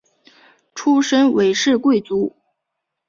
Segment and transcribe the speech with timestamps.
[0.73, 2.35] 出身韦氏贵族。